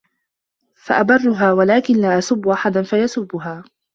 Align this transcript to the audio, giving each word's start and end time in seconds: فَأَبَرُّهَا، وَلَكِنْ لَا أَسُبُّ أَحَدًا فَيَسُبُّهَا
فَأَبَرُّهَا، 0.75 1.53
وَلَكِنْ 1.53 2.01
لَا 2.01 2.17
أَسُبُّ 2.17 2.47
أَحَدًا 2.47 2.83
فَيَسُبُّهَا 2.83 3.63